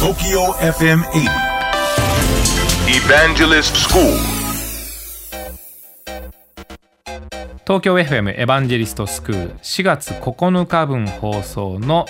[0.00, 1.28] TOKYO FM 80
[2.88, 4.02] Evangelist School.
[7.66, 12.06] 東京 FM エヴァンジェリストスクール4月9日分放送の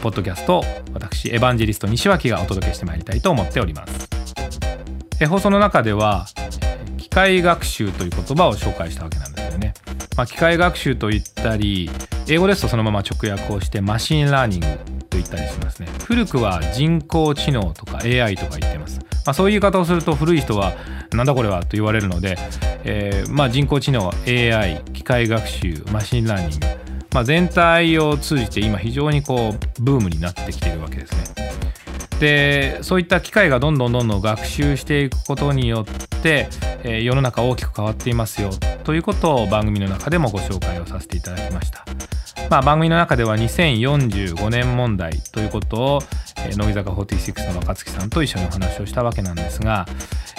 [0.00, 4.08] ポッドキャストを私エヴァンジェリスト西脇がお届けしてまいりたいと思っております。
[5.28, 6.26] 放送の中では
[6.98, 9.74] 機械学習という言葉を紹介したわけなんですよね、
[10.16, 11.88] まあ、機械学習と言ったり
[12.28, 15.88] 英語ですとそのまま直訳をして machine learning 言ったりしますね。
[16.04, 20.72] 古くは人工知能とか AI とか言ってます、まあ、そういう言い方をすると古い人は
[21.12, 22.36] なんだこれはと言われるので、
[22.84, 26.66] えーまあ、人工知能 AI 機械学習 machine learning、
[27.12, 31.24] まあ、全体を通じて今非常にこうブームになってきているわけですね。
[32.20, 36.48] でそういった機械がどんどんどんどん学習していくことによって、
[36.82, 38.50] えー世の中大きく変わっていますよ
[38.84, 41.84] ということを番組の中でもご紹介をさせていただきました、
[42.50, 45.98] まあ、番組の中では2045年問題ということを、
[46.38, 49.86] えー乃木坂46の若月さんと一緒にお話をしたわけなんですが、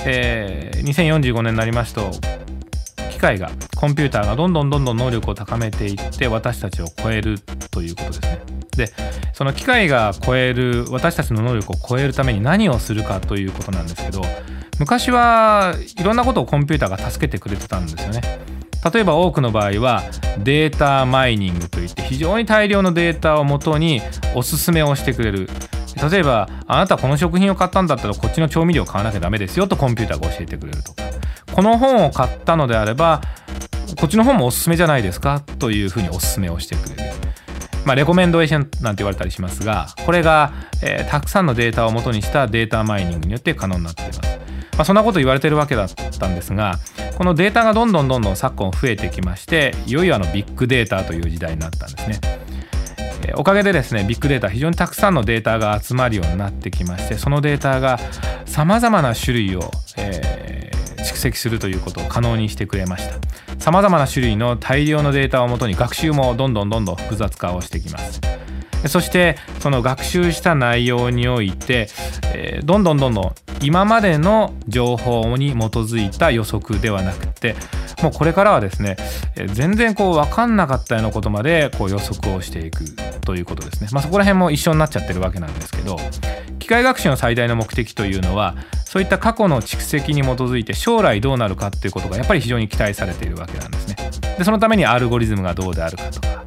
[0.05, 2.11] えー2045年になりますと
[3.11, 7.39] 機械がコンピューターがどんどんどんどん能力を高めていって私たちを超える
[7.71, 8.41] ということですね。
[8.75, 8.89] で
[9.33, 14.21] その機械が超える私たちの能力を超えるために何をするかということなんですけど
[14.79, 18.21] 昔はいろんなことをコンピューターが助けてくれてたんですよね。
[18.93, 20.03] 例えば多くの場合は
[20.39, 24.01] データマイニングといって非常に大量のデータをもとに
[24.35, 25.47] おすすめをしてくれる
[26.09, 31.03] 例えばあなたこの食品を買ったんだったらこっちの調味料を買わなきゃダメですよとコンピューターが教えてくれるとか
[31.53, 33.21] この本を買ったのであれば
[33.99, 37.11] こっちの本もおすすめじゃないですかというふうにおすすめをしてくれる。
[37.85, 44.21] まあ、レコメンドエーションなんて言われたりしますがこれが、えーたくさんのデータを元にしたデータマイニングによって可能になっています。
[44.21, 44.27] ま
[44.83, 46.79] あ、そんなこと言われてるわけだったんですが
[47.17, 52.19] このデータがどんどんどんどん昨今増えてきましていよいよあのビッグデータという時代になったんですね。
[53.35, 57.99] おかげでですねビッグデータ非常にたくさんのデータが集まるようになってきましてそのデータが
[58.45, 60.61] さまざまな種類を、えー
[61.01, 63.15] 蓄積するということを可能にしてくれました
[63.59, 68.21] さまざまな種類の大量のデータをもとに学習もどんどんどんどん複雑化をしてきます
[68.87, 71.87] そしてその学習した内容において、
[72.33, 77.55] えーどんどんどんどん今までの情報に基づいた予測ではなくて
[78.01, 78.97] もうこれからはですね
[79.53, 82.85] 全然こう分かんなかったようなことまでこう予測をしていく
[83.21, 85.97] ということですね、まあ、そこら辺も一緒になっちゃってるわけなんですけど
[86.59, 88.55] 機械学習の最大の目的というのは
[88.85, 93.95] そういった過去の蓄積に基づいて将来どうなるかっていうことがやっぱり非常に期待されているわけなんですね。
[94.37, 96.43] でそのためにアルゴリズムがどうであるかとか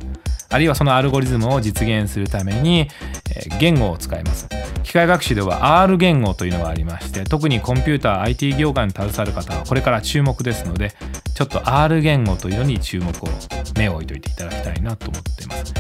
[0.55, 2.89] あるいはそのアルゴリズムを実現するために、
[3.37, 4.49] えー言語を使います。
[4.83, 10.93] 機械学習では R 言語というのがありまして特にコンピューター IT 業界に携わる方はこれから注目ですので
[11.35, 13.29] ちょっと R 言語というのに注目を
[13.77, 15.75] 目を置いといていただきたいなと思っています。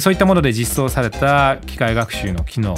[0.00, 2.76] そういったもので実装された機械学習の機能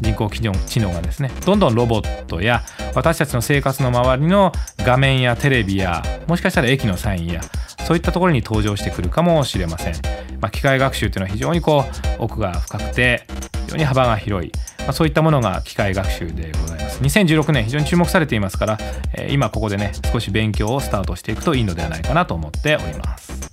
[0.00, 2.62] 人工知能知能がですねどんどんロボットや
[2.94, 7.40] 私たちの生活の周りの画面やテレビやもしかしたら駅のサインや
[7.84, 9.94] そういったところに登場してくるかもしれません、
[10.40, 11.84] まあ、機械学習というのは非常にこ
[12.18, 13.26] う奥が深くて
[13.72, 17.02] 常に幅が広い、まあ、そういったものが機械学習でございます。
[17.02, 18.78] 2016年非常に注目されていますから、
[19.14, 23.50] えー今ここでね少し勉強をスタートしていくといいのではないかなと思っております。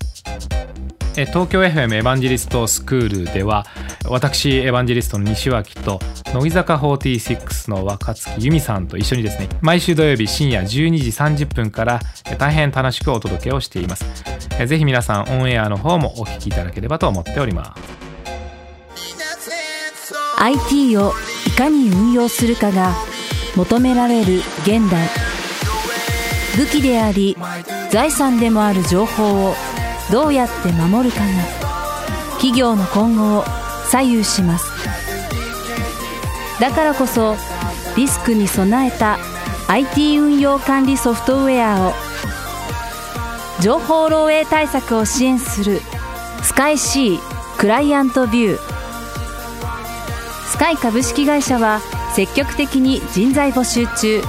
[1.18, 3.66] え東京 FM エヴァンジェリストスクールでは
[4.08, 6.00] 私エヴァンジェリストの西脇と
[6.34, 12.00] 乃木坂46の若月由美さんと一緒にですね毎週土曜日深夜12時30分から
[12.38, 14.06] 大変楽しくお届けをしています。
[14.60, 17.99] えーぜひ皆さんオンエアの方もお聞きいただければと思っております。
[20.42, 21.14] IT を
[21.48, 22.96] いかに運用するかが
[23.56, 25.10] 求められる現代。
[26.58, 27.38] 武器であり
[27.92, 29.54] 財産でもある情報を
[30.12, 31.26] どうやって守るかが
[32.34, 33.44] 企業の今後を
[33.90, 34.66] 左右します。
[36.60, 37.36] だからこそ
[37.96, 39.18] リスクに備えた
[39.68, 41.94] IT 運用管理ソフトウェアを
[43.62, 45.82] 情報漏洩対策を支援する
[46.44, 47.20] スカイ C
[47.58, 48.79] クライアントビュー。
[50.60, 51.80] スカイ株式会社は
[52.14, 54.22] 積極的に人材募集中。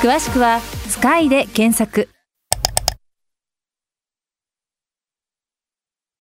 [0.00, 2.08] 詳しくは「スカイで検索。